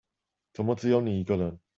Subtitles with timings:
[0.51, 1.59] 怎麼只有你一個人